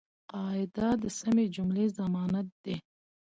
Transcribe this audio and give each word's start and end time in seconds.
قاعده 0.31 0.87
د 1.01 1.03
سمي 1.19 1.45
جملې 1.55 1.85
ضمانت 1.97 2.47
دئ. 2.63 2.77